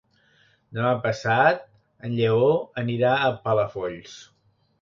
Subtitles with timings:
[0.77, 1.61] Demà passat
[2.09, 2.49] en Lleó
[2.85, 4.21] anirà a Palafolls.